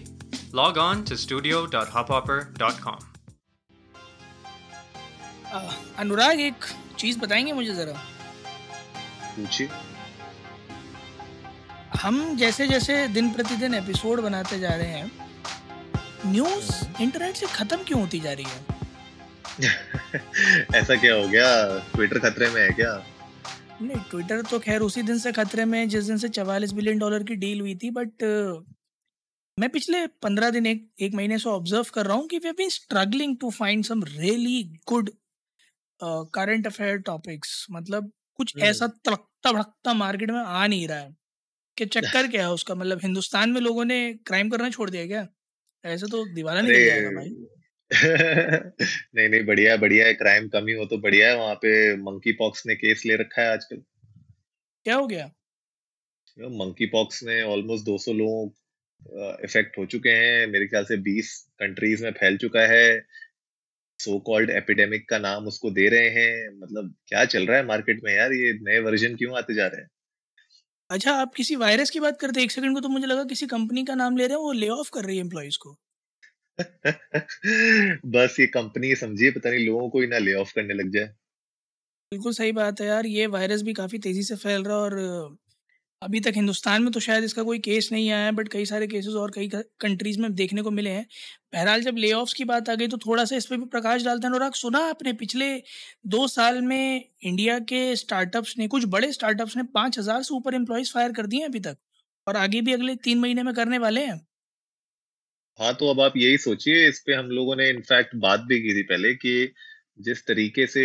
log 0.53 0.77
on 0.77 1.03
to 1.03 1.13
studio.hubhopper.com. 1.13 3.03
अ, 5.45 5.73
अनुराग 5.97 6.39
एक 6.39 6.55
चीज़ 6.97 7.19
बताएँगे 7.19 7.53
मुझे 7.53 7.73
जरा? 7.73 7.93
पूछिए। 9.23 9.69
हम 12.01 12.37
जैसे 12.37 12.67
जैसे 12.67 13.07
दिन 13.07 13.33
प्रतिदिन 13.33 13.73
एपिसोड 13.73 14.21
बनाते 14.21 14.59
जा 14.59 14.69
रहे 14.69 14.87
हैं 14.87 15.11
न्यूज़ 16.25 16.85
इंटरनेट 17.01 17.35
से 17.35 17.45
खत्म 17.45 17.77
क्यों 17.77 18.01
होती 18.01 18.19
जा 18.19 18.33
रही 18.33 18.45
है? 18.45 18.65
ऐसा 20.75 20.95
क्या 20.95 21.15
हो 21.15 21.27
गया? 21.27 21.79
ट्विटर 21.79 22.19
खतरे 22.19 22.49
में 22.49 22.61
है 22.61 22.69
क्या? 22.69 23.05
नहीं 23.81 24.01
ट्विटर 24.09 24.41
तो 24.41 24.59
खैर 24.59 24.81
उसी 24.81 25.01
दिन 25.01 25.19
से 25.19 25.31
खतरे 25.31 25.65
में 25.65 25.79
है 25.79 25.85
जिस 25.87 26.05
दिन 26.05 26.17
से 26.17 26.29
चवालीस 26.29 26.71
बिलियन 26.71 26.99
डॉलर 26.99 27.23
की 27.23 27.35
डील 27.35 27.61
हुई 27.61 27.75
थी 27.75 27.89
बट 27.91 28.23
मैं 29.59 29.69
पिछले 29.69 30.07
पंद्रह 30.07 30.49
दिन 30.49 30.65
एक 30.65 30.87
एक 30.99 31.13
महीने 31.13 31.37
से 31.39 31.49
ऑब्ज़र्व 31.49 31.85
कर 31.93 32.05
रहा 32.05 32.17
हूँ 32.17 32.27
कि 32.27 32.37
we 32.37 32.51
been 32.51 32.69
struggling 32.69 33.37
to 33.37 33.49
find 33.49 33.83
some 33.85 34.03
really 34.03 34.63
good 34.87 35.09
current 36.03 36.67
affair 36.67 36.97
topics 36.97 37.67
मतलब 37.71 38.11
कुछ 38.35 38.55
हम्म। 38.55 38.65
ऐसा 38.65 38.87
तड़कता 38.87 39.51
भड़कता 39.51 39.93
मार्केट 39.93 40.31
में 40.31 40.39
आ 40.39 40.67
नहीं 40.67 40.87
रहा 40.87 40.97
है। 40.97 41.15
कि 41.77 41.85
चक्कर 41.85 42.27
क्या 42.31 42.41
है 42.41 42.51
उसका? 42.51 42.75
मतलब 42.75 42.99
हिंदुस्तान 43.03 43.49
में 43.49 43.61
लोगों 43.61 43.85
ने 43.85 44.13
क्राइम 44.13 44.49
करना 44.49 44.69
छोड़ 44.69 44.89
दिया 44.89 45.05
क्या? 45.07 45.27
ऐसे 45.85 46.07
तो 46.07 46.25
दिवाला 46.33 46.61
नहीं 46.61 46.85
जाएगा 46.85 47.09
भाई। 47.09 47.29
नहीं 49.15 49.27
नहीं 49.29 49.43
बढ़िया 49.45 49.71
है 49.71 49.77
बढ़िया 49.77 50.05
है 50.05 50.13
क्राइम 50.13 50.47
कमी 50.49 50.73
हो 50.73 50.85
तो 50.85 50.97
बढ़िया 50.97 51.29
है 51.29 51.37
वहाँ 51.37 51.55
पे 51.55 51.71
मंकी 52.01 52.31
पॉक्स 52.33 52.65
ने 52.67 52.75
केस 52.75 53.03
ले 53.05 53.15
रखा 53.15 53.41
है 53.41 53.51
आजकल। 53.53 53.81
क्या 54.85 54.95
हो 54.95 55.07
गया? 55.07 55.31
मंकी 56.37 56.85
पॉक्स 56.87 57.23
में 57.23 57.41
ऑलमोस्ट 57.43 57.85
200 57.85 58.13
लोग 58.13 58.53
इफ़ेक्ट 59.43 59.77
हो 59.77 59.85
चुके 59.85 60.09
हैं 60.09 60.47
मेरे 60.47 60.67
ख्याल 60.67 60.85
से 60.85 60.97
20 61.03 61.31
कंट्रीज़ 61.59 62.03
में 62.03 62.11
फैल 62.13 62.37
चुका 62.37 62.65
है। 62.67 62.83
सो 63.99 64.19
कॉल्ड 64.25 64.49
एपिडेमिक 64.51 65.09
का 65.09 65.19
नाम 65.19 65.47
उसको 65.47 65.71
दे 65.71 65.87
रहे 65.89 66.09
हैं 66.11 66.49
मतलब 66.59 66.93
क्या 67.07 67.25
चल 67.27 67.45
रहा 67.47 67.57
है 67.57 67.65
मार्केट 67.67 68.01
में 68.03 68.13
यार 68.15 68.33
ये 68.33 68.53
नए 68.63 68.79
वर्जन 68.81 69.15
क्यों 69.15 69.37
आते 69.37 69.53
जा 69.53 69.67
रहे 69.67 69.81
हैं? 69.81 69.89
अच्छा 70.89 71.13
आप 71.15 71.33
किसी 71.35 71.55
वायरस 71.55 71.89
की 71.89 71.99
बात 71.99 72.19
करते 72.19 72.39
हैं 72.39 72.45
एक 72.45 72.51
सेकंड 72.51 72.75
को 72.75 72.81
तो 72.81 72.89
मुझे 72.89 73.05
लगा 73.07 73.23
किसी 73.25 73.45
कंपनी 73.47 73.83
का 73.85 73.95
नाम 73.95 74.17
ले 74.17 74.27
रहे 74.27 74.37
हैं 74.37 74.43
वो 74.43 74.51
ले 74.53 74.69
ऑफ़ 74.71 74.89
कर 74.93 75.05
रही 75.05 75.17
है 75.17 75.23
एम्प्लॉयज़ 75.23 75.57
को। 75.61 75.75
बस 78.07 78.35
ये 78.39 78.47
कंपनी 78.49 78.95
समझिए 78.97 79.31
पता 79.31 79.49
नहीं 79.49 79.65
लोगों 79.65 79.89
को 79.89 80.01
ही 80.01 80.07
ना 80.07 80.17
ले 80.19 80.33
ऑफ़ 80.35 80.53
करने 80.55 80.73
लग 80.73 80.91
जाए। 80.93 81.05
बिल्कुल 82.11 82.33
सही 82.33 82.51
बात 82.53 82.81
है 82.81 82.87
यार, 82.87 83.05
ये 83.07 83.27
वायरस 83.29 83.61
भी 83.61 83.73
काफ़ी 83.73 83.99
तेज़ी 83.99 84.23
से 84.23 84.35
फैल 84.37 84.63
रहा 84.63 84.75
है 84.75 84.81
और 84.81 85.37
अभी 86.01 86.19
तक 86.19 86.33
हिंदुस्तान 86.35 86.83
में 86.83 86.91
तो 86.91 86.99
शायद 86.99 87.23
इसका 87.23 87.43
कोई 87.43 87.59
केस 87.59 87.89
नहीं 87.91 88.09
आया 88.11 88.25
है 88.25 88.31
बट 88.31 88.47
कई 88.49 88.65
सारे 88.65 88.87
केसेस 88.87 89.13
और 89.15 89.31
कई 89.31 89.47
कंट्रीज़ 89.81 90.19
में 90.21 90.33
देखने 90.35 90.61
को 90.61 90.71
मिले 90.71 90.89
हैं। 90.89 91.05
बहरहाल 91.53 91.81
जब 91.81 91.97
ले 91.97 92.11
की 92.35 92.43
बात 92.45 92.69
आ 92.69 92.75
गई 92.75 92.87
तो 92.87 92.97
थोड़ा 92.97 93.25
सा 93.25 93.35
इस 93.35 93.45
पर 93.45 93.57
भी 93.57 93.65
प्रकाश 93.67 94.03
डालते 94.03 94.27
हैं, 94.27 94.31
अनुराग, 94.31 94.53
सुना 94.53 94.79
आपने 94.87 95.13
पिछले 95.15 95.51
दो 96.07 96.27
साल 96.29 96.61
में 96.63 97.03
इंडिया 97.23 97.59
के 97.61 97.95
स्टार्टअप्स 97.95 98.57
ने, 98.57 98.67
कुछ 98.67 98.85
बड़े 98.87 99.11
स्टार्टअप्स 99.13 99.57
ने 99.57 99.63
पाँच 99.75 99.99
हज़ार 99.99 100.23
से 100.23 100.33
ऊपर 100.35 100.55
एम्प्लॉयज़ 100.55 100.91
फायर 100.93 101.11
कर 101.11 101.27
दिए 101.27 101.39
हैं 101.39 101.47
अभी 101.49 101.59
तक, 101.61 101.77
और 102.27 102.37
आगे 102.37 102.61
भी 102.61 102.73
अगले 102.73 102.95
तीन 102.97 103.19
महीने 103.19 103.43
में 103.43 103.53
करने 103.53 103.77
वाले 103.79 104.05
हैं। 104.05 104.19
हाँ 105.59 105.73
तो 105.75 105.89
अब 105.89 105.99
आप 106.01 106.13
यही 106.17 106.37
सोचिए 106.37 106.87
इस 106.89 106.99
पे 107.05 107.13
हम 107.13 107.25
लोगों 107.29 107.55
ने 107.55 107.69
इनफैक्ट 107.69 108.15
बात 108.17 108.39
भी 108.41 108.59
की 108.61 108.73
थी 108.75 108.83
पहले 108.85 109.13
कि 109.15 109.33
जिस 109.99 110.25
तरीके 110.27 110.65
से 110.67 110.83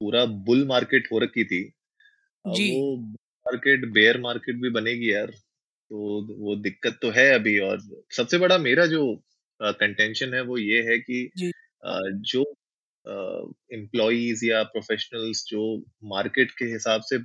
पूरा 0.00 0.24
बुल 0.46 0.66
मार्केट 0.66 1.08
हो 1.12 1.18
रखी 1.18 1.44
थी 1.44 1.62
अब 2.44 2.58
जी। 2.58 2.66
वो 2.66 2.96
मार्केट 3.46 3.86
बेयर 3.92 4.20
मार्केट 4.20 4.56
भी 4.62 4.70
बनेगी 4.72 5.12
यार 5.12 5.30
तो 5.30 6.22
वो 6.40 6.56
दिक्कत 6.58 6.98
तो 7.02 7.10
है 7.12 7.28
अभी 7.34 7.58
और 7.60 7.80
सबसे 8.16 8.38
बड़ा 8.38 8.58
मेरा 8.60 8.86
जो 8.88 9.04
कंटेंशन 9.60 10.34
है 10.34 10.42
वो 10.44 10.58
ये 10.58 10.82
है 10.90 10.98
कि 11.00 11.24
जी। 11.34 11.52
अ, 11.82 12.00
जो 12.26 12.44
एम्प्लॉयज़ 13.74 14.44
या 14.46 14.62
प्रोफेशनल्स 14.66 15.44
जो 15.48 15.62
मार्केट 16.06 16.50
के 16.52 16.64
हिसाब 16.66 17.02
से 17.04 17.18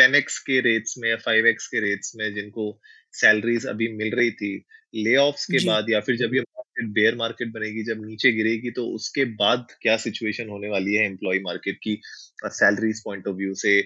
10x 0.00 0.38
के 0.38 0.60
रेट्स 0.60 0.94
में 0.98 1.08
या 1.10 1.16
5x 1.16 1.66
के 1.66 1.80
रेट्स 1.80 2.12
में 2.16 2.34
जिनको 2.34 2.80
सैलरीज 3.12 3.66
अभी 3.66 3.88
मिल 3.92 4.14
रही 4.14 4.30
थी 4.30 4.64
ले 4.94 5.14
के 5.50 5.66
बाद 5.66 5.90
या 5.90 6.00
फिर 6.00 6.16
जब 6.16 6.34
ये 6.34 6.40
मार्केट 6.40 6.88
बेयर 6.94 7.16
मार्केट 7.16 7.48
बनेगी 7.48 7.84
जब 7.84 8.04
नीचे 8.06 8.32
गिरेगी 8.32 8.70
तो 8.70 8.86
उसके 8.86 9.24
बाद 9.24 9.66
क्या 9.82 9.96
सिचुएशन 9.96 10.48
होने 10.48 10.68
वाली 10.68 10.94
है 10.94 11.06
एम्प्लॉय 11.06 11.38
मार्केट 11.38 11.78
की? 11.82 12.00
सैलरीज 12.44 13.02
पॉइंट 13.04 13.26
ऑफ़ 13.28 13.36
व्यू 13.36 13.54
से 13.54 13.80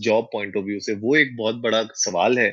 जॉब 0.00 0.28
पॉइंट 0.32 0.56
ऑफ़ 0.56 0.64
व्यू 0.64 0.80
से 0.80 0.94
वो 0.94 1.16
एक 1.16 1.36
बहुत 1.36 1.54
बड़ा 1.54 1.82
सवाल 1.94 2.38
है। 2.38 2.48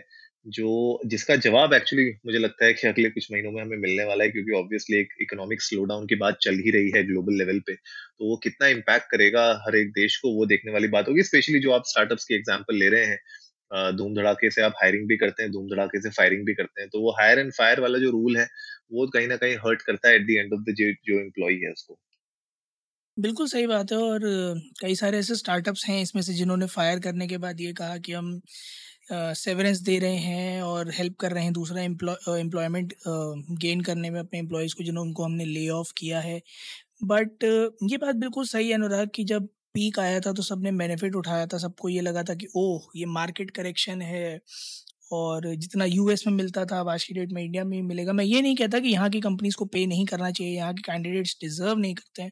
जो, 0.45 0.99
जिसका 1.05 1.35
जवाब 1.37 1.73
एक्चुअली 1.73 2.05
मुझे 2.25 2.39
लगता 2.39 2.65
है 2.65 2.73
कि 2.73 2.87
अगले 2.87 3.09
कुछ 3.09 3.27
महीनों 3.31 3.51
में 3.51 3.61
हमें 3.61 3.77
मिलने 3.77 4.03
वाला 4.05 4.23
है, 4.23 4.29
क्योंकि 4.31 4.51
ऑब्वियसली 4.59 4.97
एक 4.99 5.13
इकोनॉमिक 5.21 5.61
स्लो 5.61 5.83
डाउन 5.85 6.05
की 6.07 6.15
बात 6.17 6.37
चल 6.43 6.55
ही 6.65 6.71
रही 6.71 6.91
है 6.95 7.03
ग्लोबल 7.07 7.37
लेवल 7.37 7.59
पे। 7.67 7.75
तो 7.75 8.29
वो 8.29 8.37
कितना 8.43 8.67
इम्पैक्ट 8.69 9.11
करेगा 9.11 9.43
हर 9.67 9.75
एक 9.77 9.91
देश 9.93 10.17
को, 10.17 10.33
वो 10.35 10.45
देखने 10.45 10.71
वाली 10.71 10.87
बात 10.89 11.07
होगी 11.09 11.23
स्पेशली 11.23 11.59
जो 11.59 11.71
आप 11.71 11.83
स्टार्टअप्स 11.87 12.25
के 12.25 12.35
एग्जांपल 12.35 12.75
ले 12.75 12.89
रहे 12.89 13.05
हैं। 13.05 13.19
धूम 13.97 14.13
धड़ाके 14.15 14.49
से 14.51 14.61
आप 14.61 14.73
हायरिंग 14.81 15.07
भी 15.07 15.17
करते 15.17 15.43
हैं 15.43 15.51
धूम 15.51 15.67
धड़ाके 15.69 16.01
से 16.01 16.09
फायरिंग 16.11 16.45
भी 16.45 16.53
करते 16.53 16.81
हैं। 16.81 16.89
तो 16.89 17.01
वो 17.01 17.11
हायर 17.19 17.39
एंड 17.39 17.51
फायर 17.53 17.79
वाला 17.79 17.99
जो 17.99 18.09
रूल 18.11 18.37
है, 18.37 18.47
वो 18.91 19.07
कहीं 19.07 19.27
ना 19.27 19.35
कहीं 19.37 19.55
हर्ट 19.65 19.81
करता 19.81 20.09
है 20.09 20.15
at 20.15 20.25
the 20.27 20.39
end 20.39 20.53
of 20.53 20.61
the 20.61 20.75
जो 21.05 21.19
एम्प्लॉय 21.19 21.53
है 21.65 21.71
उसको। 21.71 21.99
बिल्कुल 23.17 23.47
सही 23.47 23.67
बात 23.67 23.91
है 23.91 23.97
और 23.97 24.21
कई 24.81 24.95
सारे 24.95 25.17
ऐसे 25.19 25.35
स्टार्टअप्स 25.35 25.85
हैं 25.87 26.01
इसमें 26.01 26.21
से 26.21 26.33
जिन्होंने 26.33 26.65
फायर 26.67 26.99
करने 26.99 27.27
के 27.27 27.37
बाद 27.37 27.61
ये 27.61 27.73
कहा 27.73 27.97
कि 27.97 28.11
हम 28.11 28.39
सेवरेंस 29.13 29.79
दे 29.81 29.97
रहे 29.99 30.17
हैं 30.17 30.61
और 30.61 30.91
हेल्प 30.91 31.15
कर 31.19 31.31
रहे 31.31 31.43
हैं 31.43 31.53
दूसरा 31.53 31.81
एम्प्लॉयमेंट 31.81 32.93
गेन 33.61 33.81
करने 33.81 34.09
में 34.09 34.19
अपने 34.19 34.39
एम्प्लॉयज़ 34.39 34.75
को 34.75 34.83
जिन्होंने 34.83 35.07
उनको 35.09 35.23
हमने 35.23 35.45
ले 35.45 35.67
ऑफ़ 35.69 35.93
किया 35.97 36.19
है। 36.19 36.41
बट 37.03 37.43
ये 37.91 37.97
बात 37.97 38.15
बिल्कुल 38.15 38.45
सही 38.47 38.69
है 38.69 38.75
अनुराग 38.75 39.09
कि 39.15 39.23
जब 39.25 39.47
पीक 39.73 39.99
आया 39.99 40.19
था 40.19 40.33
तो 40.33 40.43
सबने 40.43 40.71
बेनिफिट 40.73 41.15
उठाया 41.15 41.45
था, 41.47 41.57
सबको 41.57 41.89
ये 41.89 42.01
लगा 42.01 42.23
था 42.23 42.35
कि, 42.35 42.47
ओह, 42.55 42.89
ये 42.95 43.05
मार्केट 43.07 43.51
करेक्शन 43.51 44.01
है। 44.01 44.39
और 45.11 45.45
जितना 45.55 45.85
यूएस 45.85 46.23
में 46.27 46.33
मिलता 46.33 46.65
था, 46.65 46.79
अब 46.79 46.89
आज 46.89 47.03
की 47.03 47.13
डेट 47.13 47.31
में 47.31 47.43
इंडिया 47.43 47.63
में 47.63 47.81
मिलेगा। 47.81 48.13
मैं 48.13 48.25
ये 48.25 48.41
नहीं 48.41 48.55
कहता 48.55 48.79
कि 48.79 48.89
यहाँ 48.89 49.09
की 49.09 49.19
कंपनीज़ 49.21 49.55
को 49.55 49.65
पे 49.65 49.85
नहीं 49.85 50.05
करना 50.05 50.31
चाहिए, 50.31 50.55
यहाँ 50.55 50.73
के 50.73 50.81
कैंडिडेट्स 50.81 51.37
डिजर्व 51.41 51.77
नहीं 51.79 51.95
करते 51.95 52.21
हैं। 52.21 52.31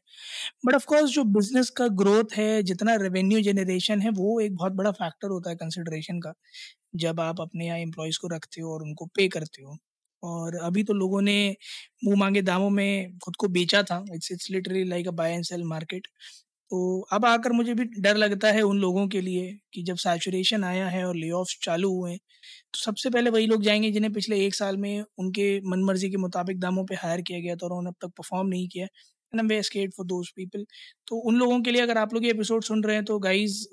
बट 0.66 0.74
ऑफकोर्स 0.74 1.10
जो 1.10 1.24
बिज़नेस 1.24 1.70
का 1.70 1.88
ग्रोथ 1.98 2.36
है, 2.36 2.62
जितना 2.62 2.94
रेवेन्यू 2.96 3.40
जनरेशन 3.42 4.00
है, 4.00 4.10
वो 4.10 4.40
एक 4.40 4.56
बहुत 4.56 4.72
बड़ा 4.72 4.90
फैक्टर 4.92 5.28
होता 5.28 5.50
है 5.50 5.56
कंसिडरेशन 5.56 6.20
का, 6.20 6.32
जब 6.96 7.20
आप 7.20 7.40
अपने 7.40 7.66
यहाँ 7.66 7.78
एम्प्लॉयज़ 7.78 8.18
को 8.22 8.28
रखते 8.28 8.62
हो 8.62 8.74
और 8.74 8.82
उनको 8.82 9.06
पे 9.16 9.28
करते 9.28 9.62
हो। 9.62 9.76
और 10.22 10.56
अभी 10.56 10.82
तो 10.84 10.94
लोगों 10.94 11.20
ने 11.22 11.56
मुँह 12.04 12.16
मांगे 12.18 12.42
दामों 12.42 12.70
में 12.70 13.18
खुद 13.24 13.36
को 13.36 13.48
बेचा 13.48 13.82
था। 13.82 14.04
It's 14.14 14.32
it's 14.32 14.50
literally 14.50 14.84
like 14.84 15.08
a 15.08 15.10
buy 15.12 15.32
and 15.32 15.44
sell 15.44 15.64
market 15.64 16.08
तो 16.70 17.00
अब 17.12 17.24
आकर 17.24 17.52
मुझे 17.52 17.74
भी 17.74 17.84
डर 17.84 18.16
लगता 18.16 18.48
है 18.52 18.62
उन 18.62 18.78
लोगों 18.78 19.08
के 19.08 19.20
लिए 19.20 19.58
कि 19.74 19.82
जब 19.82 19.96
सैचुरेशन 19.96 20.64
आया 20.64 20.88
है 20.88 21.04
और 21.04 21.16
ले 21.16 21.30
चालू 21.62 21.90
हुए 21.94 22.10
हैं 22.10 22.18
तो 22.74 22.80
सबसे 22.80 23.10
पहले 23.10 23.30
वही 23.30 23.46
लोग 23.46 23.62
जाएँगे 23.62 23.90
जिन्हें 23.90 24.12
पिछले 24.12 24.46
एक 24.46 24.54
साल 24.54 24.76
में 24.76 25.04
उनके 25.18 25.60
मन 25.60 25.82
मर्ज़ी 25.84 26.10
के 26.10 26.16
मुताबिक 26.16 26.60
दामों 26.60 26.84
पे 26.86 26.94
हायर 26.94 27.22
किया 27.22 27.40
गया 27.40 27.56
था 27.56 27.66
और 27.66 27.72
उन्होंने 27.72 27.88
अब 27.88 27.94
तक 28.00 28.14
परफॉर्म 28.18 28.48
नहीं 28.48 28.68
किया 28.68 28.86
and 29.32 29.52
am 29.52 29.62
scared 29.62 29.92
for 29.96 30.06
those 30.06 30.30
people 30.30 30.66
तो 31.08 31.16
उन 31.16 31.36
लोगों 31.36 31.60
के 31.62 31.70
लिए 31.70 31.82
अगर 31.82 31.98
आप 31.98 32.14
लोग 32.14 32.24
ये 32.24 32.30
एपिसोड 32.30 32.64
सुन 32.64 32.84
रहे 32.84 32.96
हैं 32.96 33.04
तो 33.04 33.18
guys 33.18 33.66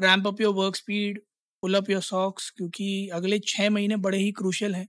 ramp 0.00 0.26
up 0.26 0.40
your 0.40 0.54
work 0.54 0.76
speed 0.76 1.20
pull 1.62 1.74
up 1.74 1.90
your 1.90 2.02
socks 2.02 2.50
क्योंकि 2.50 3.08
अगले 3.08 3.38
छः 3.38 3.70
महीने 3.70 3.96
बड़े 3.96 4.18
ही 4.18 4.32
क्रूशियल 4.32 4.74
हैं। 4.74 4.88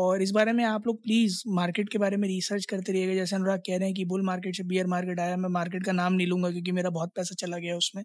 और 0.00 0.22
इस 0.22 0.30
बारे 0.32 0.52
में 0.52 0.64
आप 0.66 0.86
लोग 0.86 1.02
प्लीज़ 1.02 1.42
मार्केट 1.52 1.88
के 1.88 1.98
बारे 1.98 2.16
में 2.16 2.28
रिसर्च 2.28 2.64
करते 2.66 2.92
रहिएगा। 2.92 3.14
जैसे 3.14 3.36
अनुराग 3.36 3.60
कह 3.60 3.76
रहे 3.76 3.86
हैं 3.86 3.94
कि 3.94 4.04
बुल 4.06 4.22
मार्केट 4.24 4.56
से 4.56 4.62
बियर 4.66 4.86
मार्केट 4.88 5.20
आया 5.20 5.36
मैं 5.38 5.48
मार्केट 5.50 5.84
का 5.84 5.92
नाम 5.94 6.12
नहीं 6.14 6.26
लूँगा 6.26 6.50
क्योंकि 6.50 6.72
मेरा 6.72 6.90
बहुत 6.92 7.12
पैसा 7.16 7.34
चला 7.38 7.58
गया 7.58 7.76
उसमें। 7.76 8.02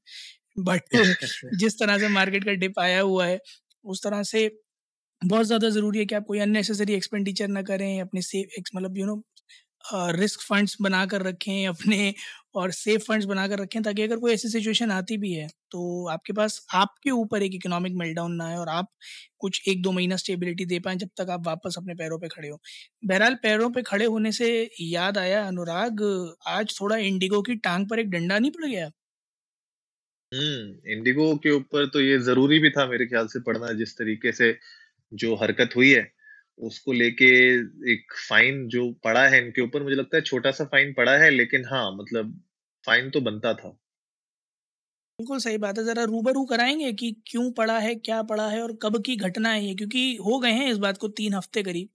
बट 0.62 0.90
जिस 1.60 1.80
तरह 1.80 1.98
से 2.00 2.08
मार्केट 2.12 2.46
का 2.46 2.54
डिप 2.58 2.80
आया 2.80 3.02
हुआ 3.02 3.26
है 3.28 3.40
उस 3.86 4.04
तरह 4.04 4.24
से 4.26 4.48
बहुत 5.22 5.46
ज़्यादा 5.46 5.70
ज़रूरी 5.70 6.00
है 6.00 6.06
कि 6.06 6.16
आप 6.16 6.26
कोई 6.26 6.40
अननेसेसरी 6.40 6.94
एक्सपेंडिचर 6.94 7.48
ना 7.50 7.62
करें 7.64 8.02
अपने 8.02 8.22
सेव 8.24 8.62
मतलब 8.76 8.98
यू 8.98 9.06
नो 9.06 9.16
रिस्क 10.12 10.42
फंड्स 10.44 10.76
बना 10.82 11.06
कर 11.08 11.22
रखें, 11.24 11.68
अपने 11.68 12.14
और 12.56 12.72
सेफ़ 12.74 13.04
फंड्स 13.04 13.26
बना 13.28 13.48
कर 13.48 13.60
रखें, 13.60 13.82
ताकि 13.84 14.02
अगर 14.04 14.18
कोई 14.20 14.34
ऐसी 14.34 14.50
सिचुएशन 14.50 14.92
आती 14.92 15.18
भी 15.18 15.32
है 15.34 15.48
तो 15.72 16.08
आपके 16.10 16.34
पास, 16.34 16.62
आपके 16.76 17.12
ऊपर 17.12 17.44
एक 17.44 17.54
इकोनॉमिक 17.56 17.94
मेल्टडाउन 17.98 18.34
ना 18.36 18.48
आए 18.48 18.56
और 18.58 18.70
आप 18.70 18.88
कुछ 19.40 19.62
एक 19.70 19.82
दो 19.82 19.92
महीना 19.92 20.16
स्टेबिलिटी 20.18 20.66
दे 20.66 20.80
पाएँ, 20.82 20.98
जब 20.98 21.10
तक 21.20 21.30
आप 21.32 21.48
वापस 21.48 21.76
अपने 21.78 21.96
पैरों 21.96 22.20
पे 22.20 22.28
खड़े 22.30 22.50
हो। 22.50 22.60
बहरहाल, 23.04 23.36
पैरों 23.44 23.70
पे 23.72 23.82
खड़े 23.84 24.06
होने 24.08 24.32
से 24.34 24.52
याद 24.84 25.18
आया, 25.20 25.46
अनुराग, 25.48 26.04
आज 26.50 26.78
थोड़ा 26.82 26.98
इंडिगो 27.00 27.42
की 27.44 27.56
टांग 27.60 27.90
पर 27.90 28.00
एक 28.00 28.10
डंडा 28.12 28.40
नहीं 28.40 28.52
पड़ 28.52 28.66
गया? 28.68 28.90
हम्म 30.32 30.90
इंडिगो 30.92 31.36
के 31.38 31.52
ऊपर 31.52 31.86
तो 31.90 32.00
ये 32.02 32.18
ज़रूरी 32.20 32.58
भी 32.60 32.70
था 32.72 32.86
मेरे 32.88 33.06
ख्याल 33.08 33.28
से 33.28 33.40
पढ़ना, 33.42 33.72
जिस 33.74 33.98
तरीके 33.98 34.32
से 34.34 34.58
जो 35.12 35.36
हरकत 35.38 35.76
हुई 35.76 35.92
है। 35.92 36.02
उसको 36.60 36.94
लेके 36.94 37.26
एक 37.94 38.14
फाइन 38.30 38.68
जो 38.70 38.92
पड़ा 39.04 39.28
है 39.28 39.42
इनके 39.46 39.62
ऊपर 39.62 39.84
मुझे 39.84 39.96
लगता 39.96 40.18
है 40.18 40.22
छोटा 40.24 40.52
सा 40.52 40.66
फाइन 40.66 40.94
पड़ा 40.94 41.18
है 41.18 41.30
लेकिन 41.32 41.66
हाँ 41.66 41.86
मतलब 41.96 42.40
फाइन 42.86 43.10
तो 43.10 43.22
बनता 43.22 43.54
था 43.54 43.78
बिल्कुल 45.20 45.40
सही 45.40 45.58
बात 45.58 45.78
है। 45.78 45.84
ज़रा 45.86 46.04
रूबरू 46.04 46.44
कराएँगे 46.46 46.92
कि 46.94 47.12
क्यों 47.28 47.52
पड़ा 47.52 47.78
है, 47.80 47.94
क्या 47.98 48.22
पड़ा 48.24 48.48
है 48.50 48.62
और 48.62 48.74
कब 48.82 49.02
की 49.06 49.16
घटना 49.18 49.50
है 49.50 49.64
ये? 49.66 49.74
क्योंकि 49.76 50.16
हो 50.26 50.40
गए 50.40 50.52
हैं 50.52 50.70
इस 50.72 50.78
बात 50.80 50.98
को 50.98 51.08
तीन 51.20 51.34
हफ़्ते 51.34 51.64
करीब। 51.64 51.90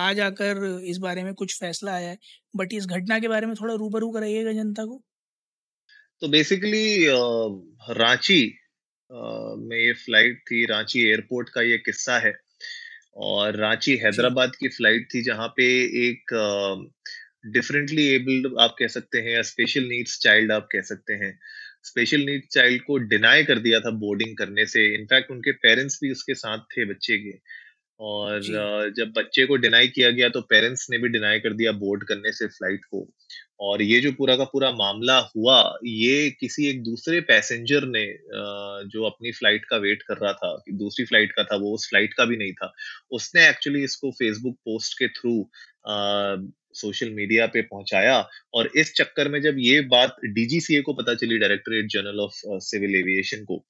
आज 0.00 0.20
आकर 0.20 0.64
इस 0.86 0.98
बारे 0.98 1.24
में 1.24 1.32
कुछ 1.34 1.58
फ़ैसला 1.60 1.92
आया 1.94 2.08
है। 2.10 2.18
बट 2.54 2.72
इस 2.74 2.86
घटना 2.88 3.18
के 3.18 3.28
बारे 3.28 3.46
में 3.46 3.54
थोड़ा 3.60 3.74
रूबरू 3.76 4.10
कराइएगा 4.12 4.52
जनता 4.52 4.84
को। 4.84 5.02
तो 6.22 6.28
बेसिकली 6.28 6.84
रांची 7.92 8.40
में 9.10 9.76
ये 9.76 9.92
फ़्लाइट 9.94 10.38
थी, 10.40 10.64
रांची 10.66 11.00
एयरपोर्ट 11.08 11.48
का 11.48 11.62
ये 11.62 11.78
किस्सा 11.78 12.18
है 12.18 12.32
और 13.16 13.56
रांची 13.56 13.96
हैदराबाद 13.96 14.56
की 14.56 14.68
फ़्लाइट 14.68 15.06
थी 15.14 15.22
जहाँ 15.22 15.48
पे 15.56 15.64
एक 16.06 16.34
डिफरेंटली 17.46 18.06
एबल्ड 18.08 18.54
आप 18.60 18.74
कह 18.78 18.86
सकते 18.88 19.18
हैं 19.20 19.42
स्पेशल 19.42 19.84
नीड्स 19.84 20.18
चाइल्ड 20.22 20.52
आप 20.52 20.68
कह 20.72 20.82
सकते 20.82 21.14
हैं। 21.14 21.38
स्पेशल 21.84 22.20
नीड 22.20 22.46
चाइल्ड 22.52 22.82
को 22.82 22.96
डिनाई 23.06 23.44
कर 23.44 23.58
दिया 23.58 23.80
था 23.80 23.90
बोर्डिंग 24.00 24.36
करने 24.36 24.66
से। 24.66 24.84
इनफैक्ट 24.94 25.30
उनके 25.30 25.52
पेरेंट्स 25.62 25.98
भी 26.02 26.10
उसके 26.12 26.34
साथ 26.34 26.58
थे 26.76 26.84
बच्चे 26.84 27.18
के। 27.18 27.38
और 28.00 28.40
जब 28.96 29.12
बच्चे 29.16 29.46
को 29.46 29.56
डिनाई 29.56 29.88
किया 29.88 30.10
गया 30.10 30.28
तो 30.28 30.40
पेरेंट्स 30.50 30.86
ने 30.90 30.98
भी 30.98 31.08
डिनाई 31.08 31.40
कर 31.40 31.52
दिया 31.54 31.72
बोर्ड 31.80 32.04
करने 32.08 32.32
से 32.32 32.46
फ़्लाइट 32.48 32.84
को। 32.84 33.08
और 33.62 33.82
ये 33.82 34.00
जो 34.00 34.10
पूरा 34.12 34.36
का 34.36 34.44
पूरा 34.44 34.70
मामला 34.72 35.18
हुआ, 35.36 35.58
ये 35.84 36.30
किसी 36.40 36.66
एक 36.68 36.82
दूसरे 36.82 37.20
पैसेंजर 37.20 37.84
ने 37.86 38.04
जो 38.90 39.04
अपनी 39.04 39.32
फ़्लाइट 39.32 39.64
का 39.64 39.76
वेट 39.76 40.02
कर 40.02 40.16
रहा 40.16 40.32
था 40.32 40.56
दूसरी 40.72 41.04
फ़्लाइट 41.06 41.32
का 41.32 41.44
था, 41.44 41.56
वो 41.56 41.74
उस 41.74 41.88
फ़्लाइट 41.88 42.14
का 42.14 42.24
भी 42.24 42.36
नहीं 42.36 42.52
था, 42.52 42.72
उसने 43.12 43.48
एक्चुअली 43.48 43.82
इसको 43.84 44.10
फेसबुक 44.12 44.56
पोस्ट 44.64 44.98
के 44.98 45.08
थ्रू 45.10 45.36
सोशल 46.74 47.10
मीडिया 47.12 47.46
पे 47.46 47.62
पहुँचाया 47.64 48.16
और 48.54 48.70
इस 48.76 48.92
चक्कर 48.94 49.28
में 49.28 49.40
जब 49.42 49.56
ये 49.58 49.80
बात 49.88 50.16
डीजीसीए 50.34 50.80
को 50.82 50.92
पता 50.94 51.14
चली 51.14 51.38
directorate 51.38 51.86
general 51.92 52.20
of 52.20 52.40
civil 52.62 52.96
aviation 52.96 53.44
को 53.44 53.62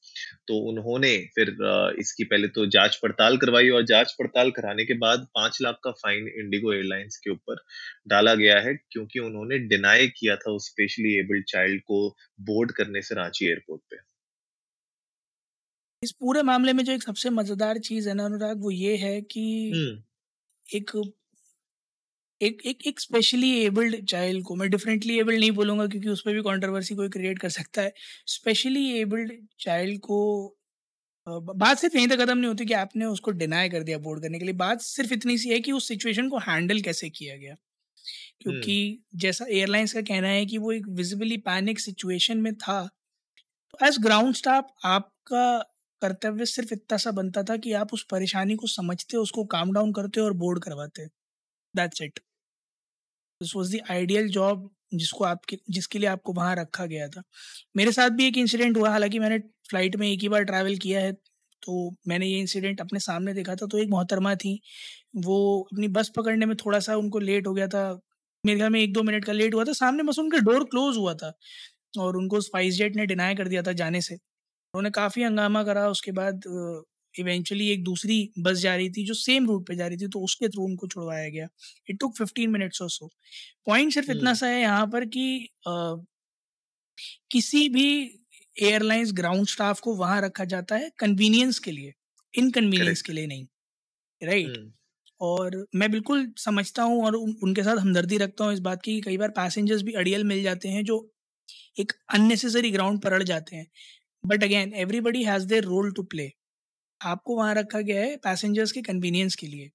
तो 0.48 0.58
उन्होंने 0.68 1.16
फिर 1.34 1.50
uh, 1.50 2.00
इसकी 2.00 2.24
पहले 2.24 2.48
तो 2.50 2.66
जाँच 2.68 2.98
पड़ताल 3.02 3.36
करवाई 3.36 3.70
और 3.70 3.84
जाँच 3.86 4.14
पड़ताल 4.18 4.50
कराने 4.52 4.84
के 4.84 4.94
बाद 4.98 5.26
पाँच 5.34 5.58
लाख 5.62 5.80
का 5.84 5.90
फाइन 5.98 6.28
इंडिगो 6.36 6.72
एयरलाइंस 6.72 7.16
के 7.16 7.30
ऊपर 7.30 7.64
डाला 8.08 8.34
गया 8.36 8.60
है 8.60 8.74
क्योंकि 8.74 9.20
उन्होंने 9.20 9.58
डिनाई 9.68 10.06
किया 10.16 10.36
था 10.36 10.52
उस 10.52 10.68
स्पेशली 10.68 11.18
एबल्ड 11.18 11.44
चाइल्ड 11.48 11.82
को 11.82 12.08
बोर्ड 12.42 12.72
करने 12.72 13.02
से 13.02 13.14
रांची 13.14 13.46
एयरपोर्ट 13.46 13.82
पे 13.90 13.96
इस 16.02 16.12
पूरे 16.12 16.42
मामले 16.42 16.72
में 16.72 16.84
जो 16.84 16.92
एक 16.92 17.02
सबसे 17.02 17.30
मज़ेदार 17.30 17.78
चीज़ 17.80 18.08
है 18.08 18.14
ना 18.14 18.24
अनुराग 18.24 18.62
वो 18.62 18.70
ये 18.70 18.96
है 18.96 19.20
कि 19.24 19.44
हम्म। 19.74 20.76
एक 20.76 20.90
एक 22.42 22.62
एक 22.66 22.86
एक 22.86 23.00
स्पेशली 23.00 23.50
एबल्ड 23.58 24.04
चाइल्ड 24.06 24.44
को 24.44 24.54
मैं 24.56 24.68
डिफरेंटली 24.70 25.18
एबल्ड 25.18 25.38
नहीं 25.40 25.50
बोलूँगा 25.52 25.86
क्योंकि 25.86 26.08
उस 26.08 26.22
पर 26.22 26.32
भी 26.32 26.42
कंट्रोवर्सी 26.42 26.94
कोई 26.94 27.08
क्रिएट 27.10 27.38
कर 27.38 27.48
सकता 27.50 27.82
है। 27.82 27.92
स्पेशली 28.28 28.86
एबल्ड 29.00 29.32
चाइल्ड 29.60 30.00
को 30.02 30.18
बात 31.26 31.78
सिर्फ़ 31.78 31.96
यहीं 31.96 32.08
तक 32.08 32.18
खत्म 32.18 32.36
नहीं 32.38 32.48
होती 32.48 32.64
कि 32.66 32.74
आपने 32.74 33.04
उसको 33.06 33.30
डिनाई 33.32 33.68
कर 33.68 33.82
दिया 33.82 33.98
बोर्ड 33.98 34.22
करने 34.22 34.38
के 34.38 34.44
लिए। 34.44 34.54
बात 34.56 34.80
सिर्फ़ 34.82 35.12
इतनी 35.12 35.36
सी 35.38 35.50
है 35.50 35.58
कि 35.60 35.72
उस 35.72 35.88
सिचुएशन 35.88 36.28
को 36.28 36.38
हैंडल 36.40 36.80
कैसे 36.82 37.10
किया 37.10 37.36
गया। 37.36 37.54
क्योंकि 38.40 38.76
जैसा 39.16 39.46
एयरलाइंस 39.50 39.92
का 39.92 40.02
कहना 40.02 40.28
है 40.28 40.44
कि 40.46 40.58
वो 40.58 40.72
एक 40.72 40.88
विजिबली 40.92 41.36
पैनिक 41.42 41.80
सिचुएशन 41.80 42.38
में 42.40 42.54
था। 42.56 42.82
तो 43.70 43.86
एज 43.86 43.98
ग्राउंड 44.02 44.34
स्टाफ 44.36 44.72
आपका 44.86 45.46
कर्तव्य 46.02 46.46
सिर्फ़ 46.46 46.74
इतना 46.74 46.98
सा 46.98 47.10
बनता 47.12 47.42
था 47.44 47.56
कि 47.58 47.72
आप 47.74 47.94
उस 47.94 48.06
परेशानी 48.10 48.56
को 48.56 48.66
समझते 48.68 49.16
उसको 49.18 49.44
काम 49.48 49.72
डाउन 49.72 49.92
करते 49.94 50.20
और 50.20 50.32
बोर्ड 50.36 50.62
करवाते। 50.64 51.06
That's 51.74 52.02
it 52.02 52.20
this 53.42 53.56
was 53.56 53.76
the 53.76 53.80
ideal 53.90 54.28
job 54.30 54.70
जिसको 54.94 55.24
आपके, 55.24 55.58
जिसके 55.70 55.98
लिए 55.98 56.08
आपको 56.08 56.32
वहाँ 56.32 56.54
रखा 56.56 56.86
गया 56.86 57.08
था। 57.08 57.22
मेरे 57.76 57.92
साथ 57.92 58.10
भी 58.12 58.26
एक 58.28 58.36
इंसिडेंट 58.38 58.76
हुआ, 58.78 58.90
हालाँकि 58.90 59.18
मैंने 59.18 59.38
फ़्लाइट 59.70 59.96
में 59.96 60.08
एक 60.08 60.20
ही 60.22 60.28
बार 60.28 60.44
ट्रैवल 60.44 60.76
किया 60.78 61.00
है 61.00 61.12
तो 61.62 61.74
मैंने 62.08 62.26
ये 62.26 62.38
इंसिडेंट 62.40 62.80
अपने 62.80 62.98
सामने 63.00 63.32
देखा 63.34 63.54
था 63.56 63.66
तो 63.66 63.78
एक 63.78 63.88
मोहतरमा 63.90 64.34
थी। 64.36 64.60
वो 65.18 65.36
अपनी 65.64 65.88
बस 65.90 66.10
पकड़ने 66.16 66.46
में 66.46 66.56
थोड़ा 66.56 66.78
सा 66.80 66.96
उनको 66.96 67.18
लेट 67.20 67.46
हो 67.46 67.52
गया 67.54 67.68
था। 67.68 67.82
मेरे 68.44 68.58
ख्याल 68.58 68.70
में 68.72 68.80
एक 68.80 68.92
दो 68.94 69.02
मिनट 69.02 69.24
का 69.24 69.32
लेट 69.32 69.54
हुआ 69.54 69.64
था। 69.64 69.72
सामने 69.74 70.02
बस 70.04 70.18
उनका 70.18 70.38
डोर 70.42 70.64
क्लोज 70.66 70.96
हुआ 70.98 71.14
था 71.16 71.32
और 71.98 72.16
उनको 72.18 72.40
स्पाइस 72.42 72.74
जेट 72.76 72.96
ने 72.96 73.06
डिनाई 73.06 73.34
कर 73.36 73.48
दिया 73.48 73.62
था 73.62 73.72
जाने 73.74 74.00
से। 74.02 74.14
उन्होंने 74.14 74.90
काफ़ी 74.92 75.22
हंगामा 75.24 75.64
करा, 75.64 75.88
उसके 75.88 76.12
बाद 76.12 76.42
इवेंचुअली 77.18 77.68
एक 77.68 77.84
दूसरी 77.84 78.32
बस 78.38 78.58
जा 78.58 78.74
रही 78.76 78.90
थी 78.90 79.04
जो 79.04 79.14
सेम 79.14 79.46
रूट 79.46 79.66
पे 79.68 79.74
जा 79.74 79.86
रही 79.86 79.96
थी 79.96 80.08
तो 80.08 80.20
उसके 80.20 80.48
थ्रू 80.48 80.64
उनको 80.64 80.86
छुड़वाया 80.86 81.28
गया। 81.28 81.48
इट 81.90 81.98
टुक 82.00 82.16
फिफ्टीन 82.18 82.50
मिनट्स 82.50 82.82
और 82.82 82.90
सो 82.90 83.10
पॉइंट 83.66 83.92
सिर्फ़ 83.94 84.10
इतना 84.10 84.34
सा 84.34 84.46
है 84.46 84.60
यहाँ 84.60 84.86
पर 84.86 85.04
कि 85.06 85.48
आ, 85.68 85.94
किसी 87.30 87.68
भी 87.68 87.88
एयरलाइंस 88.56 89.12
ग्राउंड 89.12 89.46
स्टाफ 89.46 89.80
को 89.80 89.94
वहाँ 89.94 90.20
रखा 90.22 90.44
जाता 90.44 90.76
है 90.76 90.90
कन्वीनियंस 90.98 91.58
के 91.58 91.70
लिए 91.70 91.92
इनकन्वीनियंस 92.34 93.02
के 93.02 93.12
लिए 93.12 93.26
नहीं 93.26 93.46
राइट 94.22 94.48
right? 94.48 94.70
और 95.20 95.66
मैं 95.74 95.90
बिल्कुल 95.90 96.26
समझता 96.36 96.82
हूँ 96.82 97.04
और 97.04 97.14
उन, 97.16 97.34
उनके 97.42 97.62
साथ 97.62 97.76
हमदर्दी 97.76 98.16
रखता 98.18 98.44
हूँ 98.44 98.52
इस 98.52 98.60
बात 98.60 98.82
की 98.82 99.00
कई 99.00 99.16
बार 99.16 99.28
पैसेंजर्स 99.28 99.82
भी 99.82 99.92
अड़ियल 99.92 100.24
मिल 100.24 100.42
जाते 100.42 100.68
हैं 100.68 100.84
जो 100.84 100.96
एक 101.80 101.92
अननेसेसरी 102.14 102.70
ग्राउंड 102.70 103.00
पर 103.02 103.12
अड़ 103.12 103.22
जाते 103.22 103.56
हैं। 103.56 103.66
But 104.24 104.44
again 104.44 104.72
everybody 104.74 105.22
has 105.24 105.46
their 105.46 105.64
role 105.64 105.92
to 105.92 106.02
play 106.02 106.30
आपको 107.04 107.36
वहाँ 107.36 107.54
रखा 107.54 107.80
गया 107.82 108.02
है 108.02 108.16
पैसेंजर्स 108.24 108.72
के 108.72 108.82
कन्वीनियंस 108.82 109.34
के 109.36 109.46
लिए। 109.46 109.70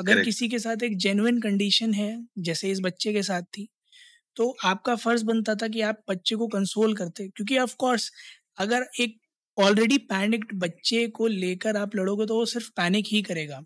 अगर 0.00 0.18
Correct. 0.18 0.20
किसी 0.20 0.48
के 0.48 0.58
साथ 0.58 0.82
एक 0.84 0.96
जेनुइन 0.98 1.40
कंडीशन 1.40 1.94
है 1.94 2.10
जैसे 2.40 2.70
इस 2.70 2.80
बच्चे 2.82 3.12
के 3.12 3.22
साथ 3.24 3.42
थी 3.54 3.68
तो 4.36 4.50
आपका 4.64 4.96
फ़र्ज़ 4.96 5.24
बनता 5.26 5.54
था 5.56 5.68
कि 5.68 5.80
आप 5.82 6.02
बच्चे 6.10 6.36
को 6.36 6.48
कंसोल 6.48 6.94
करते 6.96 7.28
क्योंकि 7.28 7.58
ऑफ़ 7.58 7.74
कोर्स 7.78 8.10
अगर 8.58 8.86
एक 9.00 9.18
ऑलरेडी 9.58 9.98
पैनिक्ड 10.10 10.52
बच्चे 10.60 11.06
को 11.16 11.26
लेकर 11.28 11.76
आप 11.76 11.96
लड़ोगे 11.96 12.26
तो 12.26 12.36
वो 12.36 12.46
सिर्फ़ 12.46 12.70
पैनिक 12.76 13.06
ही 13.08 13.22
करेगा। 13.22 13.60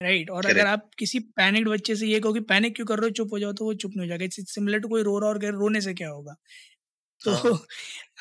Right 0.00 0.18
right? 0.20 0.30
और 0.30 0.46
Correct. 0.46 0.46
अगर 0.46 0.66
आप 0.66 0.90
किसी 0.98 1.18
पैनिक्ड 1.36 1.68
बच्चे 1.68 1.96
से 1.96 2.06
ये 2.08 2.20
कहो 2.20 2.32
कि 2.32 2.40
पैनिक 2.42 2.74
क्यों 2.76 2.86
कर 2.86 2.98
रहे 2.98 3.08
हो? 3.08 3.12
चुप 3.12 3.32
हो 3.32 3.38
जाओ 3.38 3.52
तो 3.54 3.64
वो 3.64 3.74
चुप 3.76 3.92
नहीं 3.96 4.00
हो 4.02 4.08
जाएगा। 4.08 4.24
इट्स 4.24 4.54
सिमिलर 4.54 4.80
टू 4.80 4.88
कोई 4.88 5.02
रो 5.04 5.18
रहा 5.18 5.30
और 5.30 5.38
गैर 5.38 5.52
रोने 5.54 5.80
से 5.80 5.94
क्या 5.94 6.10
होगा? 6.10 6.34
तो 7.20 7.54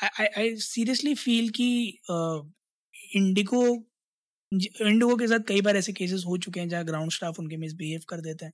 आई 0.05 0.27
आई 0.39 0.55
सीरियसली 0.59 1.15
फील 1.17 1.49
कि 1.51 1.67
इंडिगो 3.11 3.63
इंडिगो 4.51 5.15
के 5.17 5.27
साथ 5.27 5.39
कई 5.47 5.61
बार 5.61 5.77
ऐसे 5.77 5.93
केसेस 5.93 6.23
हो 6.27 6.37
चुके 6.37 6.59
हैं 6.59 6.67
जहाँ 6.69 6.85
ग्राउंड 6.85 7.11
स्टाफ 7.11 7.39
उनके 7.39 7.57
मिसबिहेव 7.57 8.01
कर 8.09 8.21
देते 8.21 8.45
हैं। 8.45 8.53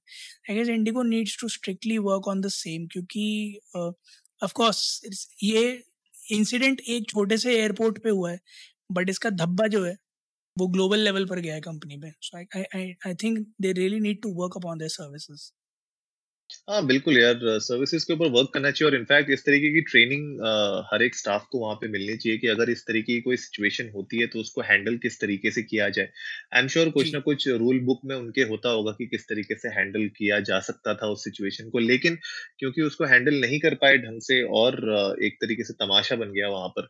I 0.50 0.56
guess 0.58 0.70
IndiGo 0.70 1.04
needs 1.04 1.38
to 1.42 1.48
strictly 1.50 1.98
work 2.00 2.28
on 2.28 2.42
the 2.42 2.48
same 2.52 2.88
क्योंकि 2.92 3.26
ऑफ़ 3.76 4.54
कोर्स 4.56 5.36
ये 5.44 5.64
इंसिडेंट 6.32 6.82
एक 6.90 7.10
छोटे 7.10 7.38
से 7.38 7.56
एयरपोर्ट 7.58 8.00
पे 8.04 8.10
हुआ 8.10 8.32
है 8.32 8.40
बट 8.92 9.10
इसका 9.10 9.30
धब्बा 9.32 9.68
जो 9.68 9.84
है, 9.86 9.96
वो 10.58 10.68
ग्लोबल 10.68 11.00
लेवल 11.00 11.26
पर 11.28 11.40
गया 11.40 11.56
है 11.56 11.62
कंपनी 11.62 11.98
में 11.98 12.12
so 12.22 12.38
I 12.38 12.64
I 12.76 12.92
I 13.08 13.16
think 13.24 13.40
they 13.62 13.72
really 13.74 14.00
need 14.00 14.22
to 14.24 14.34
work 14.42 14.58
upon 14.58 14.78
their 14.80 14.90
services 14.92 15.52
हाँ 16.50 16.86
बिल्कुल 16.86 17.18
यार 17.18 17.40
सर्विसेज़ 17.60 18.06
के 18.06 18.14
ऊपर 18.14 18.28
वर्क 18.32 18.50
करना 18.54 18.70
चाहिए 18.72 18.90
और 18.90 18.96
इनफैक्ट 18.98 19.30
इस 19.32 19.44
तरीके 19.46 19.72
की 19.74 19.82
ट्रेनिंग 19.82 20.40
हर 20.92 21.04
एक 21.04 21.16
स्टाफ 21.16 21.48
को 21.52 21.60
वहाँ 21.60 21.76
पे 21.76 21.88
मिलनी 21.88 22.16
चाहिए 22.18 22.38
कि 22.38 22.48
अगर 22.48 22.70
इस 22.70 22.84
तरीके 22.88 23.14
की 23.14 23.22
कोई 23.22 23.38
सिचुएशन 23.38 23.90
होती 23.90 24.20
है 24.20 24.28
तो 24.28 24.40
उसको 24.40 24.62
हैंडल 24.62 24.98
किस 24.98 25.20
तरीके 25.22 25.52
से 25.52 25.64
किया 25.64 25.90
जाए। 25.90 26.10
आई 26.54 26.62
एम 26.62 26.68
श्योर 26.68 26.90
कुछ 26.90 27.14
ना 27.14 27.20
कुछ 27.20 27.48
रूल 27.48 27.80
बुक 27.86 28.02
में 28.06 28.16
उनके 28.16 28.42
होता 28.44 28.70
होगा 28.70 28.92
कि 28.92 29.06
किस 29.06 29.28
तरीके 29.30 29.56
से 29.56 29.70
हैंडल 29.70 30.08
किया 30.18 30.40
जा 30.42 30.60
सकता 30.62 30.94
था 30.94 31.08
उस 31.08 31.24
सिचुएशन 31.24 31.70
को 31.70 31.80
लेकिन 31.80 32.18
क्योंकि 32.60 32.82
उसको 32.82 33.06
हैंडल 33.06 33.40
नहीं 33.42 33.60
कर 33.60 33.76
पाए 33.76 33.98
ढंग 33.98 34.22
से 34.22 34.42
और 34.56 34.82
एक 35.24 35.38
तरीके 35.42 35.64
से 35.64 35.74
तमाशा 35.74 36.16
बन 36.16 36.32
गया 36.32 36.50
वहाँ 36.50 36.70
पर 36.70 36.90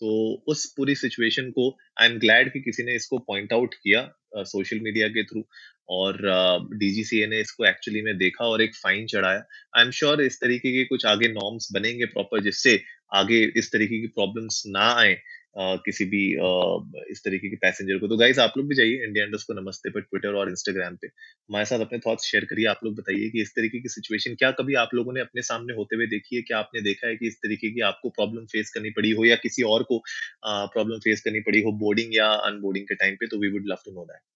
तो 0.00 0.08
उस 0.48 0.64
पूरी 0.76 0.94
सिचुएशन 0.94 1.50
को 1.50 1.70
आई 2.00 2.08
एम 2.08 2.18
ग्लैड 2.18 2.52
कि 2.52 2.60
किसी 2.60 2.82
ने 2.84 2.94
इसको 2.96 3.18
पॉइंट 3.28 3.52
आउट 3.52 3.74
किया 3.74 4.08
सोशल 4.36 4.80
मीडिया 4.80 5.08
के 5.08 5.22
थ्रू 5.24 5.42
और 5.88 6.18
डीजीसीए 6.74 7.26
ने 7.26 7.40
इसको 7.40 7.64
एक्चुअली 7.64 8.02
में 8.02 8.16
देखा 8.18 8.44
और 8.44 8.62
एक 8.62 8.74
फाइन 8.74 9.06
चढ़ाया। 9.06 9.44
आई 9.78 9.84
एम 9.84 9.90
श्योर 9.90 10.22
इस 10.22 10.40
तरीके 10.40 10.72
के 10.72 10.84
कुछ 10.84 11.06
आगे 11.06 11.28
नॉर्म्स 11.28 11.68
बनेंगे 11.72 12.04
प्रॉपर 12.04 12.42
जिससे 12.42 12.82
आगे 13.14 13.44
इस 13.56 13.72
तरीके 13.72 14.00
की 14.00 14.06
प्रॉब्लम्स 14.06 14.62
ना 14.66 14.92
आए 14.92 15.16
Uh, 15.56 15.78
किसी 15.84 16.04
भी 16.04 16.22
uh, 16.36 17.04
इस 17.10 17.22
तरीके 17.24 17.48
के 17.48 17.56
पैसेंजर 17.56 17.98
को। 17.98 18.08
तो 18.08 18.16
गाइस 18.16 18.38
आप 18.38 18.54
लोग 18.56 18.68
भी 18.68 18.74
जाइए 18.74 19.04
इंडिया 19.04 19.24
इंडस 19.24 19.44
को 19.44 19.54
नमस्ते 19.54 19.90
पर 19.90 20.00
ट्विटर 20.00 20.34
और 20.34 20.48
इंस्टाग्राम 20.48 20.96
पे। 20.96 21.06
हमारे 21.06 21.64
साथ 21.64 21.80
अपने 21.80 21.98
थॉट्स 21.98 22.24
शेयर 22.24 22.44
करिए 22.44 22.66
आप 22.66 22.80
लोग 22.84 22.96
बताइए 22.96 23.30
कि 23.30 23.40
इस 23.42 23.54
तरीके 23.56 23.80
की 23.80 23.88
सिचुएशन 23.88 24.34
क्या 24.34 24.50
कभी 24.50 24.74
आप 24.74 24.94
लोगों 24.94 25.12
ने 25.12 25.20
अपने 25.20 25.42
सामने 25.42 25.74
होते 25.74 25.96
हुए 25.96 26.06
देखी 26.06 26.36
है? 26.36 26.42
क्या 26.42 26.58
आपने 26.58 26.80
देखा 26.80 27.08
है 27.08 27.16
कि 27.16 27.26
इस 27.26 27.36
तरीके 27.36 27.70
की 27.70 27.80
आपको 27.80 28.10
प्रॉब्लम 28.10 28.46
फेस 28.46 28.70
करनी 28.70 28.90
पड़ी 28.90 29.10
हो 29.10 29.24
या 29.24 29.36
किसी 29.36 29.62
और 29.62 29.82
को 29.82 30.02
प्रॉब्लम 30.44 30.96
uh, 30.96 31.02
फेस 31.04 31.20
करनी 31.20 31.40
पड़ी 31.40 31.62
हो 31.62 31.72
बोर्डिंग 31.72 32.16
या 32.16 32.26
अनबोर्डिंग 32.26 32.86
के 32.86 32.94
टाइम 32.94 33.14
पे? 33.14 33.26
तो 33.26 33.38
we 33.38 33.48
would 33.48 33.62
love 33.66 33.78
to 33.84 33.92
know 33.92 34.04
that 34.04 34.35